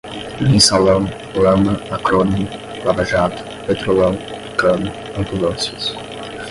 mensalão, 0.41 1.03
lama, 1.35 1.73
acrônimo, 1.91 2.49
lava-jato, 2.83 3.43
petrolão, 3.67 4.17
tucano, 4.47 4.91
ambulâncias 5.15 5.93